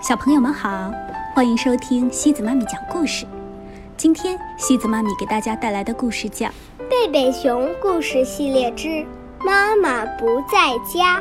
[0.00, 0.92] 小朋友们好，
[1.34, 3.26] 欢迎收听西子妈咪讲故事。
[3.96, 6.46] 今天西子妈咪给大家带来的故事叫
[6.88, 9.04] 《贝贝熊故事系列之
[9.44, 11.20] 妈妈不在家》。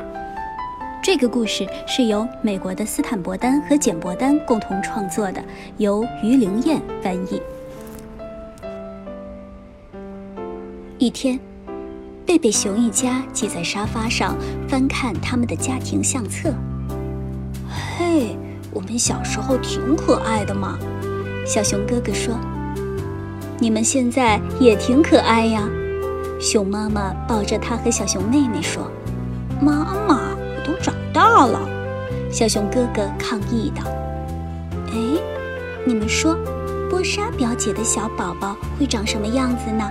[1.02, 5.44] 这个故事是由美国的斯坦伯丹和简伯丹共同创作的，
[5.78, 7.41] 由于灵燕翻译。
[10.99, 11.39] 一天，
[12.28, 14.37] 贝贝熊一家挤在沙发上
[14.69, 16.53] 翻看他们的家庭相册。
[17.98, 18.38] 嘿。
[18.77, 20.77] 我们小时候挺可爱的嘛，
[21.48, 22.35] 小熊哥哥说
[23.58, 25.68] ：“你们现在也挺可爱呀。”
[26.40, 28.88] 熊妈妈抱着他和小熊妹妹说
[29.59, 31.59] ：“妈妈，我都长大了。”
[32.30, 33.82] 小熊哥哥抗议道
[34.94, 35.20] ：“哎，
[35.84, 36.38] 你们说，
[36.88, 39.90] 波莎表姐的小宝宝会长什么样子呢？”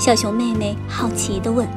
[0.00, 1.68] 小熊妹妹好奇地问。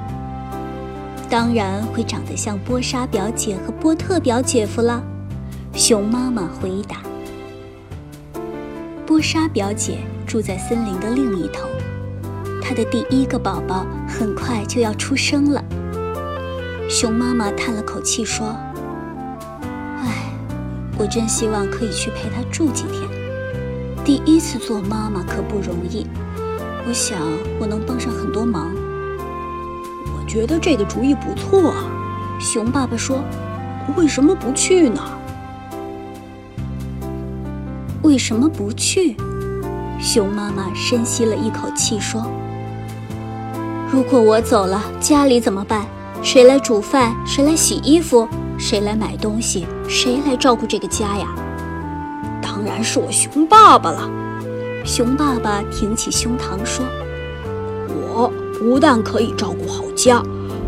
[1.29, 5.03] “当然会长得像波莎表姐和波特表姐夫了。”
[5.73, 6.97] 熊妈妈回答
[9.07, 11.67] ：“波莎表姐住在森林的另一头，
[12.61, 15.63] 她的第一个宝宝很快就要出生了。”
[16.89, 18.47] 熊妈妈叹了口气说
[20.03, 20.33] ：“唉，
[20.97, 23.09] 我真希望可以去陪她住几天。
[24.03, 26.05] 第一次做妈妈可不容易，
[26.85, 27.17] 我想
[27.59, 28.71] 我能帮上很多忙。”
[30.13, 31.85] 我觉得这个主意不错啊，
[32.39, 33.23] 熊爸爸说
[33.95, 35.01] ：“为什么不去呢？”
[38.03, 39.15] 为什么不去？
[39.99, 42.25] 熊妈妈深吸了一口气说
[43.91, 45.85] ：“如果我走了，家里怎么办？
[46.23, 47.15] 谁来煮饭？
[47.27, 48.27] 谁来洗衣服？
[48.57, 49.67] 谁来买东西？
[49.87, 51.27] 谁来照顾这个家呀？”
[52.41, 54.09] 当然是我熊爸爸了。
[54.83, 56.83] 熊爸爸挺起胸膛说
[57.87, 60.23] ：“我不但可以照顾好家，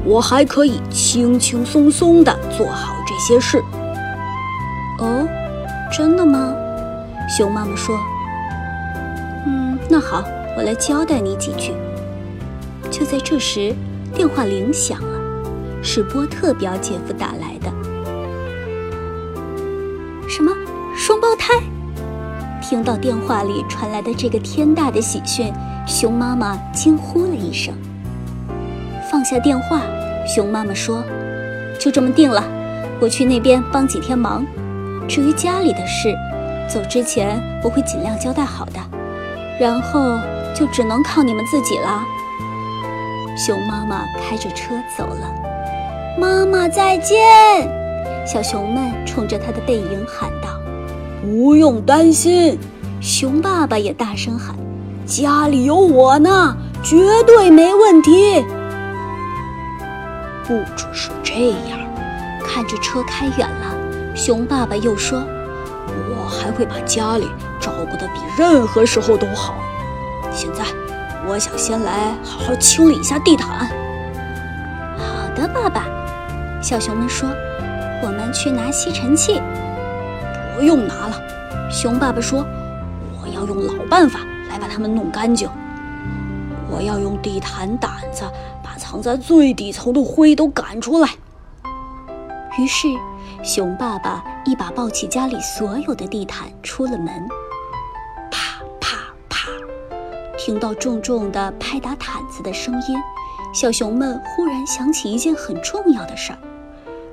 [0.05, 3.57] 我还可以轻轻松松地做好这些事。”
[5.01, 5.27] 哦，
[5.91, 6.52] 真的吗？
[7.35, 7.99] 熊妈妈说
[9.47, 10.23] ：“嗯，那好，
[10.55, 11.73] 我来交代你几句。”
[12.91, 13.73] 就在这时，
[14.13, 15.19] 电话铃响了，
[15.81, 17.73] 是波特表姐夫打来的。
[20.29, 20.51] 什么？
[20.95, 21.55] 双胞胎？
[22.61, 25.51] 听到电话里传来的这个天大的喜讯，
[25.88, 27.73] 熊妈妈惊呼了一声。
[29.09, 29.81] 放下电话，
[30.27, 31.03] 熊妈妈说
[31.81, 32.43] ：“就这么定了，
[32.99, 34.45] 我去那边帮几天忙。
[35.07, 36.16] 至于家里的事……”
[36.68, 38.79] 走之前我会尽量交代好的，
[39.59, 40.18] 然后
[40.56, 42.03] 就只能靠你们自己了。
[43.35, 45.31] 熊妈妈开着车走了，
[46.19, 47.18] 妈妈再见！
[48.25, 50.50] 小熊们冲着它的背影喊道
[51.22, 52.57] ：“不用担心！”
[53.02, 54.56] 熊爸爸也大声喊
[55.06, 58.46] ：“家里有我呢，绝对没问题！”
[60.47, 61.79] 不只是这样，
[62.46, 65.22] 看着车开远了，熊爸爸又说。
[66.09, 69.55] 我还会把家里照顾得比任何时候都好。
[70.31, 70.63] 现在，
[71.27, 73.67] 我想先来好好清理一下地毯。
[74.97, 75.85] 好的，爸爸。
[76.61, 77.29] 小熊们说
[78.03, 79.41] ：“我们去拿吸尘器。”
[80.55, 81.21] 不用拿了，
[81.69, 82.45] 熊爸爸说
[83.21, 85.49] ：“我要用老办法来把它们弄干净。
[86.69, 88.23] 我要用地毯掸子
[88.63, 91.09] 把藏在最底层的灰都赶出来。”
[92.57, 92.87] 于是。
[93.41, 97.07] 熊爸爸一把抱起家里所有的地毯，出了门。
[98.29, 98.97] 啪啪
[99.29, 99.49] 啪，
[100.37, 102.97] 听到重重的拍打毯子的声音，
[103.53, 106.39] 小熊们忽然想起一件很重要的事儿：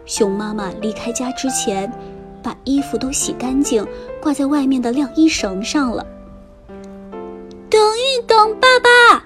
[0.06, 1.92] 熊妈妈离开家之前，
[2.42, 3.86] 把衣服都洗干净，
[4.20, 6.04] 挂在外面的晾衣绳上了。
[7.68, 9.24] 等一等，爸爸！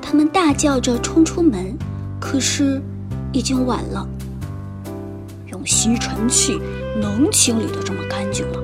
[0.00, 1.76] 他们大叫着冲出门，
[2.18, 2.80] 可是
[3.32, 4.08] 已经晚了。
[5.48, 6.58] 用吸尘器
[6.98, 8.60] 能清理得这么干净吗？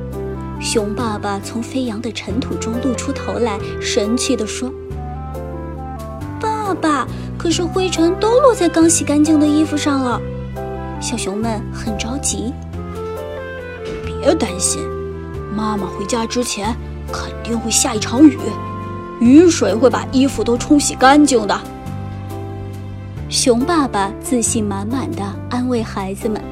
[0.59, 4.73] 熊爸爸从飞扬的尘土中露出头来，神气地说
[6.41, 10.21] ：“爸爸，可是灰尘都落在刚洗干净的衣服上了。”
[10.99, 12.53] 小熊们很着急。
[14.05, 14.81] 别担心，
[15.55, 16.75] 妈妈回家之前
[17.13, 18.39] 肯定会下一场雨，
[19.21, 21.61] 雨水会把衣服都冲洗干净的。
[23.29, 26.43] 熊爸爸自信满满的安慰孩子们。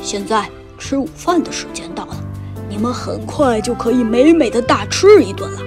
[0.00, 0.48] 现在
[0.82, 2.16] 吃午饭的时间到了，
[2.68, 5.60] 你们很快就可以美美的大吃一顿了。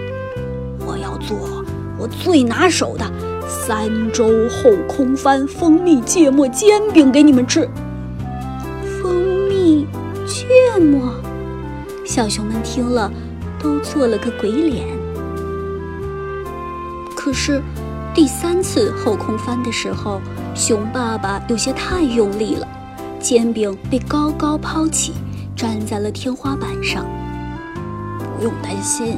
[0.86, 1.64] 我要做
[1.98, 3.10] 我最拿手的
[3.48, 7.66] 三周后空翻蜂蜜芥末煎饼给你们吃。
[9.02, 9.88] 蜂蜜
[10.28, 10.46] 芥
[10.82, 11.14] 末，
[12.04, 13.10] 小熊们听了
[13.58, 14.86] 都做了个鬼脸。
[17.16, 17.62] 可是
[18.14, 20.20] 第三次后空翻的时候，
[20.54, 22.68] 熊爸爸有些太用力了。
[23.26, 25.12] 煎饼被高高抛起，
[25.56, 27.04] 粘在了天花板上。
[28.38, 29.18] 不用担心，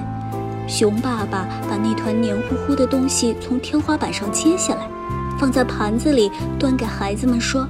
[0.65, 4.89] 熊爸爸把那团黏糊糊的东西从天花板上揭下来，
[5.37, 7.67] 放在盘子里，端给孩子们说：“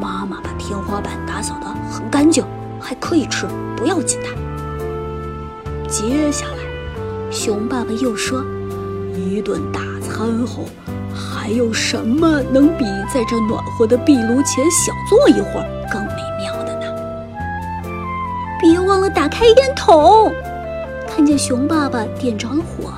[0.00, 2.44] 妈妈把天花板打扫得很干净，
[2.78, 3.44] 还可以吃，
[3.76, 4.28] 不要紧的。”
[5.90, 8.44] 接下来，熊爸爸又说
[9.18, 10.66] ：“一顿大餐后，
[11.14, 16.86] 还有什么能比在这暖和的壁炉前小坐一会儿更美妙的呢？”
[18.60, 20.32] 别忘了打开烟筒。
[21.08, 22.92] 看见熊爸爸点着了火，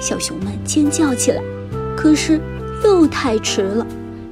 [0.00, 1.40] 小熊们尖叫起来。
[1.96, 2.40] 可是
[2.84, 3.86] 又太迟了，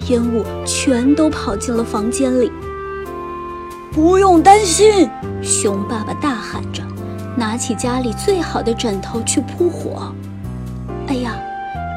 [0.09, 2.51] 烟雾全都跑进了房间里。
[3.93, 5.09] 不用担心，
[5.43, 6.83] 熊爸爸大喊着，
[7.37, 10.13] 拿起家里最好的枕头去扑火。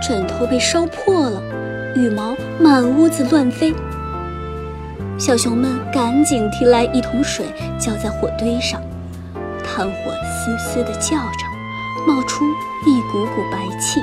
[0.05, 1.41] 枕头被烧破了，
[1.95, 3.73] 羽毛满屋子乱飞。
[5.17, 7.45] 小熊们赶紧提来一桶水，
[7.79, 8.81] 浇在火堆上。
[9.63, 11.47] 炭火嘶嘶地叫着，
[12.05, 12.43] 冒出
[12.85, 14.01] 一股股白气，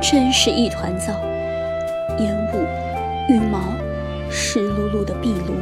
[0.00, 1.12] 真是一团糟。
[2.18, 2.64] 烟雾、
[3.30, 3.60] 羽毛、
[4.30, 5.54] 湿漉漉的壁炉、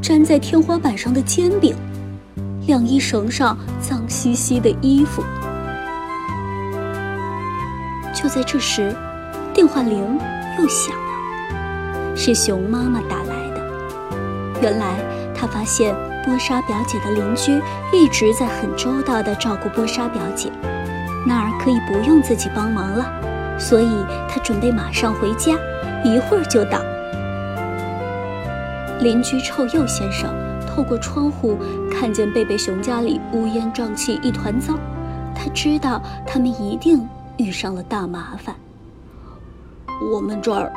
[0.00, 1.76] 粘在天花板上的煎饼、
[2.66, 5.22] 晾衣绳上脏兮兮的衣服。
[8.24, 8.90] 就在这时，
[9.52, 10.18] 电话铃
[10.58, 13.60] 又响了，是熊妈妈打来的。
[14.62, 14.96] 原来
[15.34, 15.94] 她发现。
[16.24, 17.60] 波莎表姐的邻居
[17.92, 20.50] 一直在很周到地照顾波莎表姐，
[21.26, 23.04] 那儿可以不用自己帮忙了，
[23.58, 23.90] 所以
[24.26, 25.52] 她准备马上回家，
[26.02, 26.80] 一会儿就到。
[29.00, 30.30] 邻居臭鼬先生
[30.66, 31.58] 透过窗户
[31.92, 34.72] 看见贝贝熊家里乌烟瘴气一团糟，
[35.34, 38.54] 他知道他们一定遇上了大麻烦。
[40.12, 40.72] 我们这儿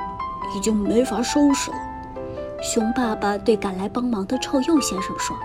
[0.56, 1.78] 已经没法收拾了。
[2.62, 5.38] 熊爸爸对赶来帮忙的臭鼬先生说：“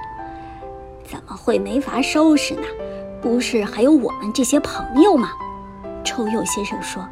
[1.05, 2.63] 怎么会没法收拾呢？
[3.21, 5.31] 不是还有我们这些朋友吗？”
[6.05, 7.07] 臭鼬先生说。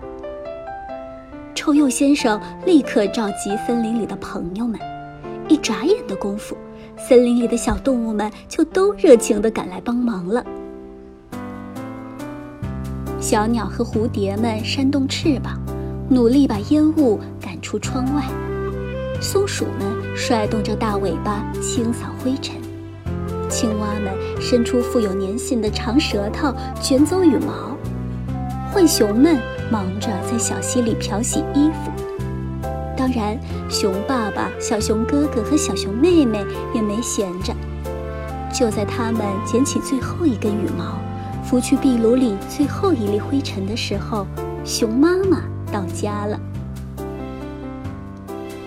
[1.54, 4.80] 臭鼬先生立刻召集森林里的朋友们，
[5.48, 6.56] 一眨眼的功夫，
[6.96, 10.42] 森林里的小动物们就都热情地赶来帮忙了。
[13.30, 15.56] 小鸟和蝴蝶们扇动翅膀，
[16.08, 18.24] 努力把烟雾赶出窗外。
[19.20, 22.56] 松鼠们甩动着大尾巴清扫灰尘，
[23.48, 27.78] 青蛙们伸出富有粘性的长舌头卷走羽毛，
[28.72, 29.38] 浣熊们
[29.70, 31.92] 忙着在小溪里漂洗衣服。
[32.96, 33.38] 当然，
[33.68, 36.44] 熊爸爸、小熊哥哥和小熊妹妹
[36.74, 37.54] 也没闲着。
[38.52, 40.98] 就在他们捡起最后一根羽毛，
[41.50, 44.24] 拂去壁炉里最后一粒灰尘的时候，
[44.64, 45.42] 熊妈妈
[45.72, 46.38] 到家了。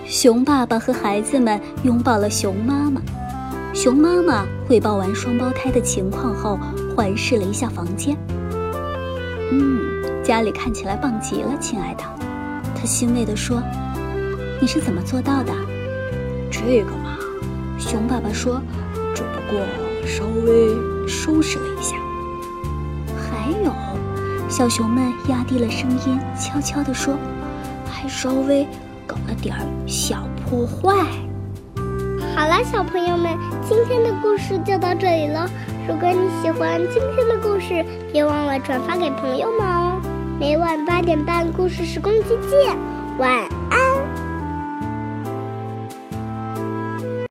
[0.04, 3.00] 熊爸爸和孩子们拥抱了熊妈妈。
[3.72, 6.58] 熊妈妈汇报完双胞胎的情况后，
[6.94, 8.14] 环视了一下房间。
[9.50, 12.04] 嗯，家里看起来棒极了，亲爱的。
[12.74, 13.62] 她欣慰地说
[14.60, 15.54] ：“你是怎么做到的？”
[16.52, 17.16] 这个嘛，
[17.78, 18.60] 熊爸爸说
[19.16, 19.58] ：“只不过
[20.06, 21.96] 稍微收拾了一下。”
[24.56, 27.18] 小熊们压低了声音，悄悄地说
[27.90, 28.64] ：“还稍微……”
[29.04, 30.94] 搞了点儿小破坏。
[32.36, 33.36] 好了，小朋友们，
[33.68, 35.50] 今天的故事就到这里了。
[35.88, 40.00] 如果你喜欢今天的故事，别忘了转发给朋友们哦。
[40.38, 42.78] 每晚八点半，故事时光机见，
[43.18, 43.63] 晚安。